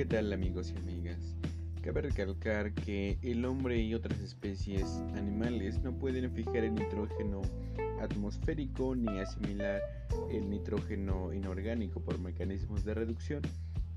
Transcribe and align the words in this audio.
¿qué 0.00 0.06
tal 0.06 0.32
amigos 0.32 0.72
y 0.74 0.78
amigas? 0.78 1.36
Cabe 1.82 2.00
recalcar 2.00 2.72
que 2.72 3.18
el 3.20 3.44
hombre 3.44 3.82
y 3.82 3.92
otras 3.92 4.18
especies 4.20 4.86
animales 5.14 5.82
no 5.82 5.92
pueden 5.92 6.32
fijar 6.32 6.64
el 6.64 6.74
nitrógeno 6.74 7.42
atmosférico 8.00 8.96
ni 8.96 9.18
asimilar 9.18 9.82
el 10.30 10.48
nitrógeno 10.48 11.34
inorgánico 11.34 12.00
por 12.00 12.18
mecanismos 12.18 12.82
de 12.82 12.94
reducción. 12.94 13.42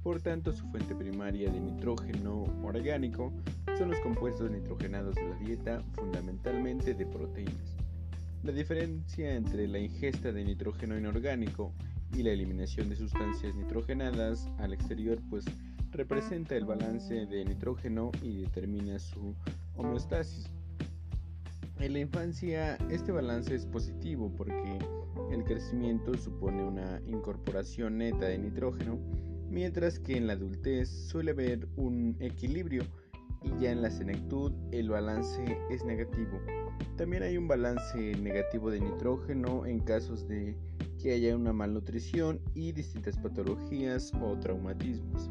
Por 0.03 0.19
tanto, 0.19 0.51
su 0.51 0.67
fuente 0.71 0.93
primaria 0.93 1.49
de 1.49 1.61
nitrógeno 1.61 2.43
orgánico 2.63 3.31
son 3.77 3.91
los 3.91 4.01
compuestos 4.01 4.51
nitrogenados 4.51 5.15
de 5.15 5.29
la 5.29 5.35
dieta, 5.37 5.83
fundamentalmente 5.93 6.95
de 6.95 7.05
proteínas. 7.05 7.77
La 8.43 8.51
diferencia 8.51 9.35
entre 9.35 9.69
la 9.69 9.79
ingesta 9.79 10.33
de 10.33 10.43
nitrógeno 10.43 10.97
inorgánico 10.97 11.73
y 12.13 12.23
la 12.23 12.31
eliminación 12.31 12.89
de 12.89 12.97
sustancias 12.97 13.55
nitrogenadas 13.55 14.49
al 14.59 14.73
exterior 14.73 15.17
pues 15.29 15.45
representa 15.93 16.55
el 16.55 16.65
balance 16.65 17.25
de 17.27 17.45
nitrógeno 17.45 18.11
y 18.21 18.41
determina 18.41 18.99
su 18.99 19.35
homeostasis. 19.75 20.49
En 21.79 21.93
la 21.93 21.99
infancia 21.99 22.75
este 22.89 23.11
balance 23.11 23.53
es 23.53 23.65
positivo 23.65 24.31
porque 24.35 24.79
el 25.31 25.43
crecimiento 25.43 26.15
supone 26.17 26.63
una 26.63 27.01
incorporación 27.07 27.97
neta 27.97 28.25
de 28.25 28.37
nitrógeno, 28.37 28.97
mientras 29.49 29.99
que 29.99 30.17
en 30.17 30.27
la 30.27 30.33
adultez 30.33 30.89
suele 30.89 31.31
haber 31.31 31.67
un 31.75 32.15
equilibrio 32.19 32.83
y 33.43 33.61
ya 33.61 33.71
en 33.71 33.81
la 33.81 33.91
senectud 33.91 34.51
el 34.71 34.89
balance 34.89 35.57
es 35.69 35.83
negativo. 35.83 36.39
También 36.95 37.23
hay 37.23 37.37
un 37.37 37.47
balance 37.47 38.15
negativo 38.15 38.71
de 38.71 38.79
nitrógeno 38.79 39.65
en 39.65 39.79
casos 39.79 40.27
de 40.27 40.55
que 41.01 41.13
haya 41.13 41.35
una 41.35 41.53
malnutrición 41.53 42.39
y 42.53 42.71
distintas 42.71 43.17
patologías 43.17 44.11
o 44.21 44.37
traumatismos. 44.39 45.29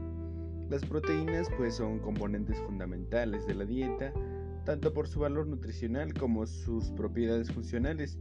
Las 0.72 0.86
proteínas 0.86 1.50
pues 1.58 1.74
son 1.74 1.98
componentes 1.98 2.56
fundamentales 2.60 3.46
de 3.46 3.52
la 3.52 3.66
dieta, 3.66 4.10
tanto 4.64 4.94
por 4.94 5.06
su 5.06 5.20
valor 5.20 5.46
nutricional 5.46 6.14
como 6.14 6.46
sus 6.46 6.90
propiedades 6.92 7.52
funcionales. 7.52 8.18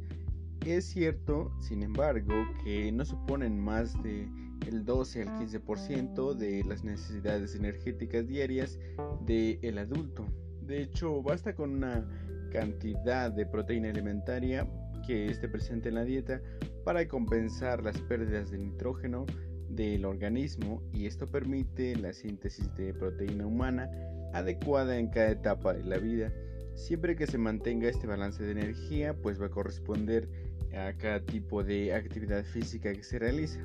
Es 0.65 0.83
cierto, 0.83 1.53
sin 1.61 1.81
embargo, 1.81 2.33
que 2.65 2.91
no 2.91 3.05
suponen 3.05 3.57
más 3.57 3.93
de 4.03 4.29
el 4.67 4.83
12 4.83 5.21
al 5.21 5.29
15% 5.39 6.33
de 6.33 6.65
las 6.65 6.83
necesidades 6.83 7.55
energéticas 7.55 8.27
diarias 8.27 8.77
del 9.25 9.77
adulto. 9.77 10.25
De 10.61 10.81
hecho, 10.81 11.23
basta 11.23 11.55
con 11.55 11.69
una 11.69 12.05
cantidad 12.51 13.31
de 13.31 13.45
proteína 13.45 13.91
alimentaria 13.91 14.69
que 15.07 15.27
esté 15.27 15.47
presente 15.47 15.87
en 15.87 15.95
la 15.95 16.03
dieta 16.03 16.41
para 16.83 17.07
compensar 17.07 17.81
las 17.81 17.97
pérdidas 18.01 18.51
de 18.51 18.57
nitrógeno 18.57 19.25
del 19.75 20.05
organismo 20.05 20.81
y 20.93 21.05
esto 21.05 21.27
permite 21.27 21.95
la 21.95 22.13
síntesis 22.13 22.73
de 22.75 22.93
proteína 22.93 23.45
humana 23.45 23.89
adecuada 24.33 24.97
en 24.97 25.09
cada 25.09 25.31
etapa 25.31 25.73
de 25.73 25.83
la 25.83 25.97
vida. 25.97 26.31
Siempre 26.75 27.15
que 27.15 27.27
se 27.27 27.37
mantenga 27.37 27.89
este 27.89 28.07
balance 28.07 28.43
de 28.43 28.51
energía, 28.51 29.13
pues 29.13 29.41
va 29.41 29.47
a 29.47 29.51
corresponder 29.51 30.29
a 30.73 30.93
cada 30.93 31.21
tipo 31.25 31.63
de 31.63 31.93
actividad 31.93 32.43
física 32.43 32.93
que 32.93 33.03
se 33.03 33.19
realiza. 33.19 33.59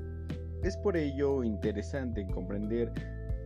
Es 0.63 0.77
por 0.77 0.97
ello 0.97 1.45
interesante 1.45 2.27
comprender 2.27 2.93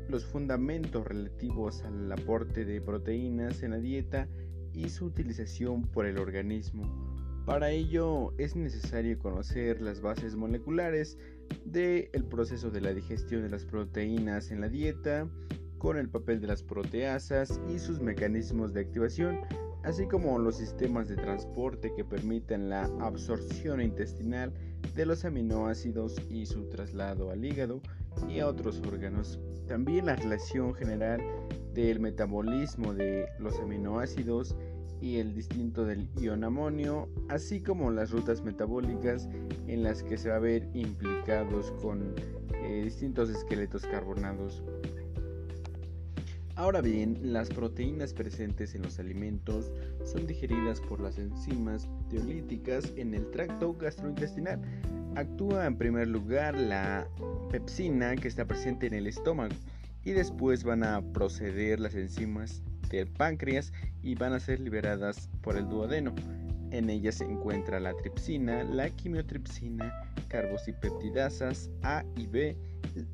los 0.09 0.25
fundamentos 0.25 1.07
relativos 1.07 1.83
al 1.83 2.11
aporte 2.11 2.65
de 2.65 2.81
proteínas 2.81 3.63
en 3.63 3.73
la 3.73 3.79
dieta 3.79 4.29
y 4.73 4.89
su 4.89 5.07
utilización 5.07 5.83
por 5.83 6.07
el 6.07 6.19
organismo 6.19 7.10
para 7.51 7.71
ello 7.71 8.33
es 8.39 8.55
necesario 8.55 9.19
conocer 9.19 9.81
las 9.81 10.01
bases 10.01 10.37
moleculares 10.37 11.19
del 11.65 12.25
proceso 12.31 12.71
de 12.71 12.81
la 12.81 12.95
digestión 12.95 13.43
de 13.43 13.51
las 13.51 13.65
proteínas 13.65 14.53
en 14.53 14.61
la 14.61 14.69
dieta, 14.69 15.27
con 15.79 15.97
el 15.97 16.09
papel 16.09 16.41
de 16.41 16.47
las 16.47 16.63
proteasas 16.63 17.61
y 17.69 17.81
sus 17.81 18.01
mecanismos 18.01 18.73
de 18.73 18.83
activación, 18.83 19.41
así 19.83 20.07
como 20.07 20.39
los 20.39 20.59
sistemas 20.59 21.09
de 21.09 21.17
transporte 21.17 21.93
que 21.93 22.05
permiten 22.05 22.71
la 22.71 22.85
absorción 23.01 23.81
intestinal 23.81 24.53
de 24.95 25.07
los 25.07 25.25
aminoácidos 25.25 26.23
y 26.31 26.47
su 26.47 26.69
traslado 26.69 27.33
al 27.33 27.45
hígado 27.45 27.81
y 28.29 28.39
a 28.39 28.47
otros 28.47 28.81
órganos. 28.87 29.41
También 29.67 30.07
la 30.07 30.15
relación 30.15 30.73
general 30.73 31.21
del 31.75 31.99
metabolismo 31.99 32.95
de 32.95 33.27
los 33.41 33.59
aminoácidos 33.59 34.55
y 35.01 35.17
el 35.17 35.35
distinto 35.35 35.85
del 35.85 36.09
ion 36.21 36.45
amonio, 36.45 37.09
así 37.29 37.61
como 37.61 37.91
las 37.91 38.11
rutas 38.11 38.43
metabólicas 38.43 39.29
en 39.67 39.83
las 39.83 40.03
que 40.03 40.19
se 40.19 40.29
va 40.29 40.37
a 40.37 40.41
ver 40.41 40.69
implicados 40.75 41.73
con 41.83 42.15
eh, 42.63 42.83
distintos 42.85 43.31
esqueletos 43.31 43.87
carbonados. 43.87 44.63
Ahora 46.57 46.83
bien, 46.83 47.19
las 47.23 47.49
proteínas 47.49 48.13
presentes 48.13 48.75
en 48.75 48.83
los 48.83 48.99
alimentos 48.99 49.73
son 50.05 50.27
digeridas 50.27 50.79
por 50.83 51.01
las 51.01 51.19
enzimas 51.19 51.89
teolíticas 52.11 52.93
en 52.97 53.15
el 53.15 53.31
tracto 53.31 53.73
gastrointestinal. 53.73 54.61
Actúa 55.17 55.65
en 55.67 55.79
primer 55.79 56.09
lugar 56.09 56.55
la 56.55 57.09
pepsina 57.51 58.15
que 58.15 58.29
está 58.29 58.45
presente 58.45 58.89
en 58.89 58.95
el 58.95 59.07
estómago 59.07 59.55
y 60.05 60.13
después 60.13 60.65
van 60.65 60.83
a 60.83 61.01
proceder 61.13 61.81
las 61.81 61.95
enzimas 61.95 62.63
del 62.89 63.09
páncreas 63.09 63.73
y 64.03 64.15
van 64.15 64.33
a 64.33 64.41
ser 64.41 64.61
liberadas 64.61 65.29
por 65.43 65.57
el 65.57 65.69
duodeno. 65.69 66.15
En 66.71 66.89
ellas 66.89 67.17
se 67.17 67.25
encuentra 67.25 67.81
la 67.81 67.95
tripsina, 67.95 68.63
la 68.65 68.89
quimiotripsina, 68.91 69.93
carboxipeptidasas 70.29 71.69
A 71.83 72.05
y 72.17 72.27
B, 72.27 72.57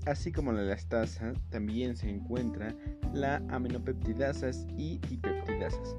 así 0.04 0.30
como 0.30 0.52
la 0.52 0.62
elastasa, 0.62 1.32
también 1.50 1.97
se 1.97 2.10
encuentra 2.10 2.74
la 3.14 3.36
aminopeptidasas 3.48 4.66
y 4.76 4.98
dipeptidasas, 5.08 5.97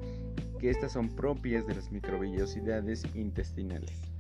que 0.60 0.70
estas 0.70 0.92
son 0.92 1.10
propias 1.10 1.66
de 1.66 1.76
las 1.76 1.92
microvellosidades 1.92 3.04
intestinales. 3.16 4.17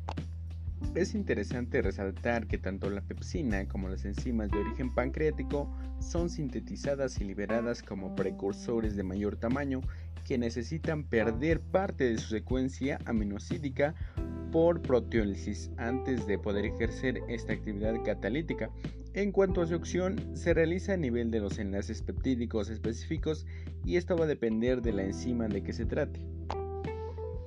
Es 0.95 1.13
interesante 1.13 1.81
resaltar 1.81 2.47
que 2.47 2.57
tanto 2.57 2.89
la 2.89 3.01
pepsina 3.01 3.67
como 3.67 3.87
las 3.89 4.05
enzimas 4.05 4.49
de 4.49 4.59
origen 4.59 4.93
pancreático 4.93 5.71
son 5.99 6.29
sintetizadas 6.29 7.19
y 7.21 7.23
liberadas 7.23 7.83
como 7.83 8.15
precursores 8.15 8.95
de 8.95 9.03
mayor 9.03 9.35
tamaño 9.35 9.81
que 10.25 10.37
necesitan 10.37 11.03
perder 11.03 11.61
parte 11.61 12.03
de 12.03 12.17
su 12.17 12.29
secuencia 12.29 12.99
aminocídica 13.05 13.95
por 14.51 14.81
proteólisis 14.81 15.71
antes 15.77 16.25
de 16.27 16.37
poder 16.37 16.65
ejercer 16.65 17.21
esta 17.29 17.53
actividad 17.53 17.95
catalítica. 18.03 18.69
En 19.13 19.31
cuanto 19.31 19.61
a 19.61 19.67
su 19.67 19.75
acción, 19.75 20.35
se 20.35 20.53
realiza 20.53 20.93
a 20.93 20.97
nivel 20.97 21.31
de 21.31 21.39
los 21.39 21.57
enlaces 21.59 22.01
peptídicos 22.01 22.69
específicos 22.69 23.45
y 23.85 23.95
esto 23.97 24.17
va 24.17 24.25
a 24.25 24.27
depender 24.27 24.81
de 24.81 24.93
la 24.93 25.03
enzima 25.03 25.47
de 25.47 25.63
que 25.63 25.73
se 25.73 25.85
trate. 25.85 26.21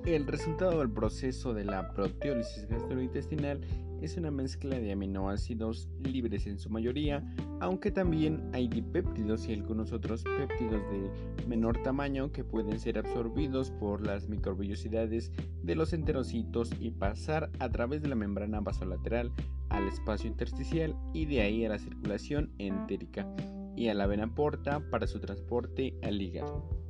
El 0.05 0.25
resultado 0.25 0.79
del 0.79 0.89
proceso 0.89 1.53
de 1.53 1.63
la 1.63 1.93
proteólisis 1.93 2.67
gastrointestinal 2.67 3.61
es 4.01 4.17
una 4.17 4.31
mezcla 4.31 4.79
de 4.79 4.91
aminoácidos 4.91 5.87
libres 5.99 6.47
en 6.47 6.57
su 6.57 6.71
mayoría, 6.71 7.23
aunque 7.59 7.91
también 7.91 8.49
hay 8.51 8.67
dipéptidos 8.67 9.47
y 9.47 9.53
algunos 9.53 9.91
otros 9.91 10.23
péptidos 10.23 10.81
de 10.89 11.45
menor 11.47 11.83
tamaño 11.83 12.31
que 12.31 12.43
pueden 12.43 12.79
ser 12.79 12.97
absorbidos 12.97 13.69
por 13.69 14.05
las 14.05 14.27
microvellosidades 14.27 15.31
de 15.61 15.75
los 15.75 15.93
enterocitos 15.93 16.71
y 16.79 16.89
pasar 16.89 17.51
a 17.59 17.69
través 17.69 18.01
de 18.01 18.09
la 18.09 18.15
membrana 18.15 18.59
vasolateral 18.59 19.31
al 19.69 19.87
espacio 19.87 20.27
intersticial 20.27 20.95
y 21.13 21.25
de 21.25 21.41
ahí 21.41 21.63
a 21.63 21.69
la 21.69 21.77
circulación 21.77 22.51
entérica 22.57 23.27
y 23.75 23.89
a 23.89 23.93
la 23.93 24.07
vena 24.07 24.33
porta 24.33 24.79
para 24.89 25.05
su 25.05 25.19
transporte 25.19 25.95
al 26.01 26.19
hígado. 26.19 26.80